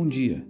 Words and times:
bom 0.00 0.08
dia. 0.08 0.42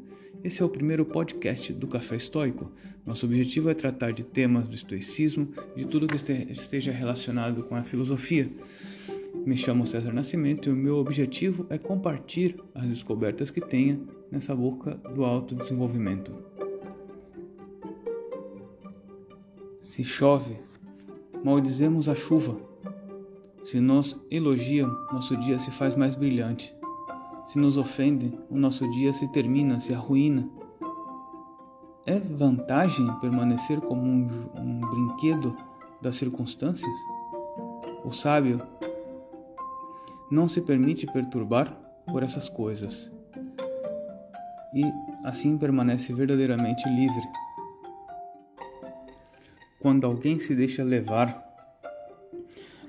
Esse 0.44 0.62
é 0.62 0.64
o 0.64 0.68
primeiro 0.68 1.04
podcast 1.04 1.72
do 1.72 1.88
Café 1.88 2.14
Estoico. 2.14 2.70
Nosso 3.04 3.26
objetivo 3.26 3.68
é 3.68 3.74
tratar 3.74 4.12
de 4.12 4.22
temas 4.22 4.68
do 4.68 4.76
estoicismo 4.76 5.48
de 5.74 5.84
tudo 5.86 6.06
que 6.06 6.32
esteja 6.52 6.92
relacionado 6.92 7.64
com 7.64 7.74
a 7.74 7.82
filosofia. 7.82 8.48
Me 9.44 9.56
chamo 9.56 9.88
César 9.88 10.12
Nascimento 10.12 10.68
e 10.68 10.72
o 10.72 10.76
meu 10.76 10.98
objetivo 10.98 11.66
é 11.68 11.76
compartilhar 11.76 12.54
as 12.72 12.86
descobertas 12.86 13.50
que 13.50 13.60
tenha 13.60 14.00
nessa 14.30 14.54
boca 14.54 14.92
do 15.12 15.24
autodesenvolvimento. 15.24 16.32
Se 19.80 20.04
chove, 20.04 20.58
maldizemos 21.42 22.08
a 22.08 22.14
chuva. 22.14 22.56
Se 23.64 23.80
nos 23.80 24.16
elogiam, 24.30 24.96
nosso 25.12 25.36
dia 25.38 25.58
se 25.58 25.72
faz 25.72 25.96
mais 25.96 26.14
brilhante. 26.14 26.72
Se 27.50 27.58
nos 27.58 27.76
ofendem, 27.76 28.38
o 28.48 28.56
nosso 28.56 28.88
dia 28.92 29.12
se 29.12 29.26
termina, 29.26 29.80
se 29.80 29.92
arruína. 29.92 30.48
É 32.06 32.16
vantagem 32.16 33.12
permanecer 33.18 33.80
como 33.80 34.02
um, 34.02 34.28
um 34.54 34.78
brinquedo 34.78 35.56
das 36.00 36.14
circunstâncias? 36.14 36.96
O 38.04 38.12
sábio 38.12 38.62
não 40.30 40.48
se 40.48 40.60
permite 40.60 41.08
perturbar 41.08 41.76
por 42.06 42.22
essas 42.22 42.48
coisas 42.48 43.10
e 44.72 44.84
assim 45.24 45.58
permanece 45.58 46.12
verdadeiramente 46.12 46.88
livre. 46.88 47.28
Quando 49.80 50.06
alguém 50.06 50.38
se 50.38 50.54
deixa 50.54 50.84
levar 50.84 51.44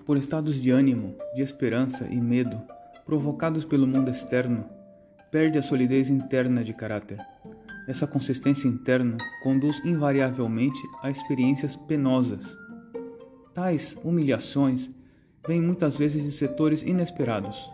por 0.06 0.18
estados 0.18 0.62
de 0.62 0.70
ânimo, 0.70 1.16
de 1.34 1.42
esperança 1.42 2.06
e 2.12 2.22
medo, 2.22 2.62
provocados 3.12 3.66
pelo 3.66 3.86
mundo 3.86 4.10
externo, 4.10 4.64
perde 5.30 5.58
a 5.58 5.62
solidez 5.62 6.10
interna 6.10 6.64
de 6.64 6.74
caráter. 6.74 7.20
Essa 7.86 8.08
consistência 8.08 8.70
interna 8.70 9.18
conduz 9.44 9.84
invariavelmente 9.84 10.80
a 11.02 11.10
experiências 11.10 11.76
penosas. 11.76 12.58
Tais 13.54 13.98
humilhações 14.02 14.90
vêm 15.46 15.60
muitas 15.62 15.98
vezes 15.98 16.24
de 16.24 16.32
setores 16.32 16.84
inesperados. 16.84 17.70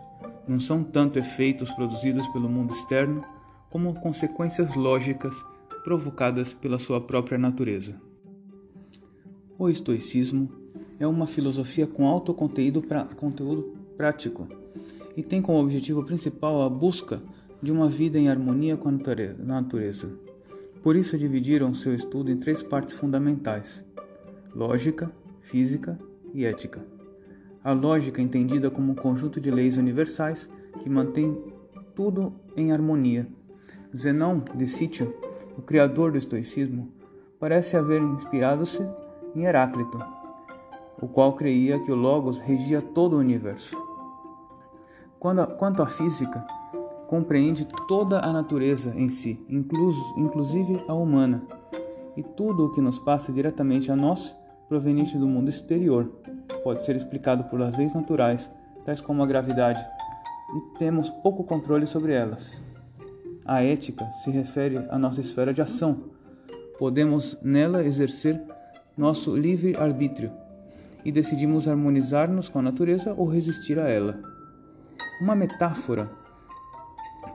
Não 0.48 0.60
são 0.60 0.84
tanto 0.84 1.20
efeitos 1.20 1.70
produzidos 1.70 2.28
pelo 2.30 2.50
mundo 2.50 2.74
externo, 2.74 3.24
como 3.70 3.94
consequências 3.94 4.76
lógicas 4.76 5.36
provocadas 5.84 6.52
pela 6.52 6.80
sua 6.80 7.00
própria 7.00 7.38
natureza. 7.38 7.94
O 9.56 9.70
estoicismo 9.70 10.50
é 11.00 11.06
uma 11.06 11.28
filosofia 11.28 11.86
com 11.86 12.08
alto 12.08 12.34
conteúdo, 12.34 12.82
pra, 12.82 13.04
conteúdo 13.04 13.78
prático 13.96 14.48
e 15.18 15.24
tem 15.24 15.42
como 15.42 15.60
objetivo 15.60 16.04
principal 16.04 16.62
a 16.62 16.70
busca 16.70 17.20
de 17.60 17.72
uma 17.72 17.90
vida 17.90 18.20
em 18.20 18.30
harmonia 18.30 18.78
com 18.78 18.88
a 18.88 18.94
natureza. 19.40 20.12
Por 20.84 20.96
isso 20.96 21.18
dividiram 21.18 21.74
seu 21.74 21.96
estudo 21.96 22.32
em 22.32 22.38
três 22.38 22.62
partes 22.62 23.00
fundamentais: 23.00 23.84
lógica, 24.54 25.12
física 25.42 26.00
e 26.36 26.46
ética. 26.46 26.86
A 27.64 27.74
lógica 27.74 28.22
entendida 28.22 28.70
como 28.70 28.92
um 28.92 28.96
conjunto 28.96 29.42
de 29.42 29.50
leis 29.50 29.76
universais 29.76 30.48
que 30.80 30.90
mantém 30.90 31.36
tudo 31.96 32.32
em 32.56 32.72
harmonia. 32.72 33.28
Zenão 33.96 34.44
de 34.56 34.68
Sítio, 34.68 35.16
o 35.58 35.62
criador 35.64 36.12
do 36.12 36.18
estoicismo, 36.20 36.92
parece 37.40 37.76
haver 37.76 38.02
inspirado-se 38.02 38.88
em 39.36 39.46
Heráclito, 39.46 39.98
o 41.02 41.08
qual 41.08 41.34
creia 41.34 41.80
que 41.80 41.92
o 41.92 41.96
Logos 41.96 42.38
regia 42.38 42.82
todo 42.82 43.16
o 43.16 43.20
universo. 43.20 43.87
Quanto 45.20 45.82
à 45.82 45.88
física, 45.88 46.46
compreende 47.08 47.68
toda 47.88 48.20
a 48.20 48.32
natureza 48.32 48.94
em 48.96 49.10
si, 49.10 49.44
inclusive 49.50 50.84
a 50.88 50.94
humana, 50.94 51.42
e 52.16 52.24
tudo 52.24 52.66
o 52.66 52.72
que 52.72 52.82
nos 52.82 53.00
passa 53.00 53.32
diretamente 53.32 53.92
a 53.92 53.96
nós, 53.96 54.36
proveniente 54.68 55.18
do 55.18 55.28
mundo 55.28 55.50
exterior, 55.50 56.12
pode 56.64 56.84
ser 56.84 56.96
explicado 56.96 57.46
por 57.46 57.60
leis 57.60 57.94
naturais, 57.94 58.52
tais 58.84 59.02
como 59.02 59.24
a 59.24 59.28
gravidade, 59.28 59.84
e 60.56 60.78
temos 60.78 61.10
pouco 61.10 61.44
controle 61.44 61.88
sobre 61.88 62.14
elas. 62.14 62.62
A 63.46 63.64
ética 63.64 64.06
se 64.24 64.30
refere 64.30 64.78
à 64.90 65.00
nossa 65.00 65.22
esfera 65.22 65.54
de 65.54 65.62
ação. 65.62 66.12
Podemos 66.78 67.38
nela 67.42 67.84
exercer 67.84 68.42
nosso 68.98 69.36
livre 69.36 69.76
arbítrio 69.76 70.32
e 71.06 71.12
decidimos 71.12 71.68
harmonizar-nos 71.68 72.50
com 72.50 72.60
a 72.60 72.62
natureza 72.62 73.14
ou 73.18 73.26
resistir 73.26 73.80
a 73.80 73.88
ela. 73.88 74.37
Uma 75.20 75.36
metáfora, 75.36 76.12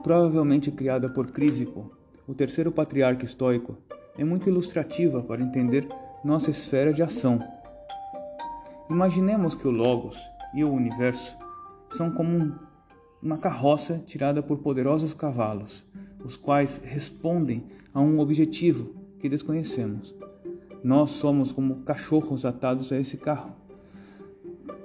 provavelmente 0.01 0.71
criada 0.71 1.09
por 1.09 1.31
Crisipo, 1.31 1.91
o 2.25 2.33
terceiro 2.33 2.71
patriarca 2.71 3.25
estoico, 3.25 3.77
é 4.17 4.23
muito 4.23 4.47
ilustrativa 4.47 5.21
para 5.21 5.41
entender 5.41 5.89
nossa 6.23 6.49
esfera 6.49 6.93
de 6.93 7.03
ação. 7.03 7.43
Imaginemos 8.89 9.53
que 9.53 9.67
o 9.67 9.71
Logos 9.71 10.17
e 10.53 10.63
o 10.63 10.71
universo 10.71 11.37
são 11.91 12.09
como 12.09 12.57
uma 13.21 13.37
carroça 13.37 14.01
tirada 14.05 14.41
por 14.41 14.59
poderosos 14.59 15.13
cavalos, 15.13 15.85
os 16.23 16.37
quais 16.37 16.77
respondem 16.85 17.65
a 17.93 17.99
um 17.99 18.19
objetivo 18.19 18.95
que 19.19 19.27
desconhecemos. 19.27 20.15
Nós 20.81 21.09
somos 21.09 21.51
como 21.51 21.81
cachorros 21.81 22.45
atados 22.45 22.93
a 22.93 22.97
esse 22.97 23.17
carro. 23.17 23.51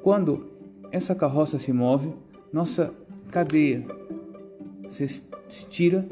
Quando 0.02 0.50
essa 0.90 1.14
carroça 1.14 1.60
se 1.60 1.72
move, 1.72 2.12
nossa 2.52 2.94
cadeia 3.30 3.84
se 4.88 5.04
estira 5.48 6.08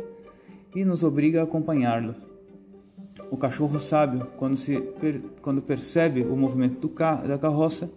e 0.74 0.84
nos 0.84 1.02
obriga 1.02 1.41
a 1.41 1.44
acompanhá-lo. 1.44 2.14
O 3.30 3.36
cachorro 3.36 3.80
sábio, 3.80 4.26
quando, 4.36 4.56
se, 4.56 4.80
quando 5.41 5.62
percebe 5.62 6.22
o 6.22 6.36
movimento 6.36 6.86
do 6.86 6.94
da 7.26 7.38
carroça, 7.38 7.91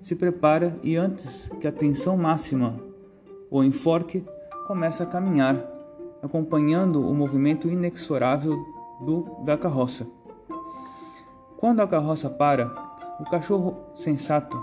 se 0.00 0.14
prepara 0.14 0.78
e 0.82 0.96
antes 0.96 1.50
que 1.60 1.66
a 1.66 1.72
tensão 1.72 2.16
máxima 2.16 2.80
o 3.50 3.64
enforque, 3.64 4.24
começa 4.66 5.02
a 5.02 5.06
caminhar, 5.06 5.56
acompanhando 6.22 7.06
o 7.06 7.12
movimento 7.12 7.68
inexorável 7.68 8.56
do, 9.04 9.42
da 9.44 9.58
carroça. 9.58 10.06
Quando 11.56 11.80
a 11.80 11.88
carroça 11.88 12.30
para, 12.30 12.72
o 13.18 13.24
cachorro 13.24 13.76
sensato 13.94 14.56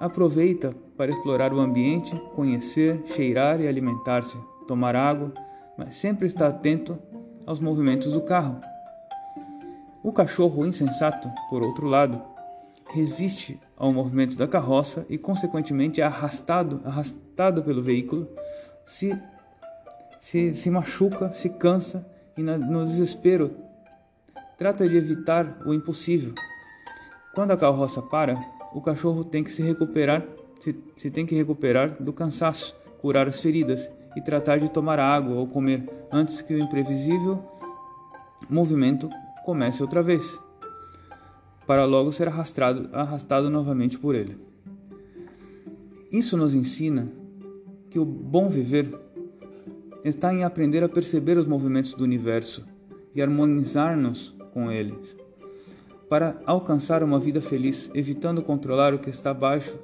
aproveita 0.00 0.74
para 0.96 1.12
explorar 1.12 1.52
o 1.52 1.60
ambiente, 1.60 2.16
conhecer, 2.34 3.02
cheirar 3.04 3.60
e 3.60 3.68
alimentar-se, 3.68 4.38
tomar 4.66 4.96
água, 4.96 5.30
mas 5.76 5.94
sempre 5.96 6.26
está 6.26 6.48
atento 6.48 6.98
aos 7.46 7.60
movimentos 7.60 8.10
do 8.10 8.22
carro. 8.22 8.58
O 10.02 10.10
cachorro 10.10 10.66
insensato, 10.66 11.30
por 11.50 11.62
outro 11.62 11.86
lado, 11.86 12.22
resiste 12.86 13.60
ao 13.76 13.92
movimento 13.92 14.36
da 14.36 14.48
carroça 14.48 15.04
e, 15.10 15.18
consequentemente, 15.18 16.00
é 16.00 16.04
arrastado, 16.04 16.80
arrastado 16.82 17.62
pelo 17.62 17.82
veículo, 17.82 18.26
se, 18.86 19.16
se, 20.18 20.54
se 20.54 20.70
machuca, 20.70 21.30
se 21.34 21.50
cansa 21.50 22.08
e, 22.36 22.42
no 22.42 22.84
desespero, 22.86 23.54
trata 24.56 24.88
de 24.88 24.96
evitar 24.96 25.60
o 25.66 25.74
impossível. 25.74 26.34
Quando 27.34 27.50
a 27.50 27.56
carroça 27.56 28.00
para, 28.00 28.42
o 28.72 28.80
cachorro 28.80 29.24
tem 29.24 29.42
que 29.42 29.52
se 29.52 29.62
recuperar, 29.62 30.26
se, 30.60 30.74
se 30.96 31.10
tem 31.10 31.26
que 31.26 31.34
recuperar 31.34 32.02
do 32.02 32.12
cansaço, 32.12 32.74
curar 32.98 33.26
as 33.26 33.40
feridas 33.40 33.88
e 34.16 34.20
tratar 34.20 34.58
de 34.58 34.70
tomar 34.70 34.98
água 34.98 35.36
ou 35.36 35.46
comer 35.46 35.88
antes 36.10 36.40
que 36.40 36.54
o 36.54 36.58
imprevisível 36.58 37.42
movimento 38.48 39.08
comece 39.44 39.82
outra 39.82 40.02
vez, 40.02 40.38
para 41.66 41.84
logo 41.84 42.12
ser 42.12 42.28
arrastado, 42.28 42.88
arrastado 42.92 43.48
novamente 43.48 43.98
por 43.98 44.14
ele. 44.14 44.36
Isso 46.10 46.36
nos 46.36 46.54
ensina 46.54 47.08
que 47.88 47.98
o 47.98 48.04
bom 48.04 48.48
viver 48.48 48.92
está 50.04 50.32
em 50.34 50.44
aprender 50.44 50.82
a 50.82 50.88
perceber 50.88 51.36
os 51.36 51.46
movimentos 51.46 51.92
do 51.94 52.04
universo 52.04 52.66
e 53.14 53.22
harmonizar-nos 53.22 54.34
com 54.52 54.70
eles 54.70 55.16
para 56.10 56.42
alcançar 56.44 57.04
uma 57.04 57.20
vida 57.20 57.40
feliz, 57.40 57.88
evitando 57.94 58.42
controlar 58.42 58.92
o 58.92 58.98
que 58.98 59.08
está 59.08 59.30
abaixo 59.30 59.78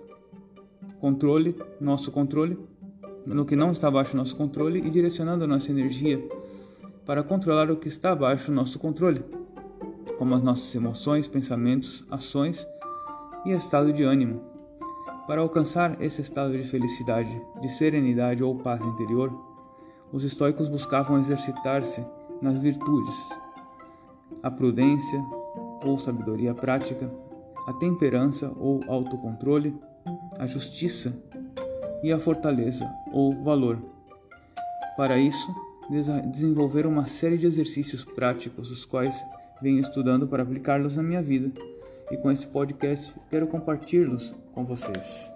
controle, 1.00 1.56
nosso 1.81 2.11
controle, 2.11 2.58
no 3.25 3.46
que 3.46 3.55
não 3.55 3.70
está 3.70 3.87
abaixo 3.87 4.17
nosso 4.17 4.34
controle 4.34 4.81
e 4.81 4.90
direcionando 4.90 5.46
nossa 5.46 5.70
energia 5.70 6.20
para 7.06 7.23
controlar 7.23 7.70
o 7.70 7.76
que 7.76 7.87
está 7.87 8.11
abaixo 8.11 8.50
nosso 8.50 8.76
controle, 8.81 9.25
como 10.19 10.34
as 10.34 10.43
nossas 10.43 10.75
emoções, 10.75 11.28
pensamentos, 11.28 12.05
ações 12.11 12.67
e 13.44 13.52
estado 13.52 13.93
de 13.93 14.02
ânimo. 14.02 14.43
Para 15.28 15.43
alcançar 15.43 16.02
esse 16.02 16.23
estado 16.23 16.58
de 16.58 16.64
felicidade, 16.64 17.40
de 17.61 17.69
serenidade 17.69 18.43
ou 18.43 18.56
paz 18.56 18.84
interior, 18.84 19.32
os 20.12 20.25
estoicos 20.25 20.69
buscavam 20.69 21.20
exercitar-se 21.20 22.05
nas 22.43 22.58
virtudes, 22.58 23.17
a 24.43 24.50
prudência, 24.50 25.25
ou 25.84 25.99
sabedoria 25.99 26.55
prática, 26.55 27.11
a 27.67 27.73
temperança 27.73 28.52
ou 28.56 28.82
autocontrole, 28.88 29.76
a 30.38 30.46
justiça 30.46 31.12
e 32.02 32.12
a 32.12 32.19
fortaleza 32.19 32.88
ou 33.12 33.32
valor. 33.43 33.78
Para 34.96 35.19
isso, 35.19 35.55
desenvolver 36.31 36.87
uma 36.87 37.06
série 37.06 37.37
de 37.37 37.46
exercícios 37.46 38.05
práticos, 38.05 38.70
os 38.70 38.84
quais 38.84 39.23
venho 39.61 39.81
estudando 39.81 40.26
para 40.26 40.43
aplicá-los 40.43 40.96
na 40.96 41.02
minha 41.02 41.23
vida. 41.23 41.50
E 42.11 42.17
com 42.17 42.31
esse 42.31 42.46
podcast 42.46 43.14
quero 43.28 43.46
compartilhá-los 43.46 44.34
com 44.55 44.64
vocês. 44.64 45.35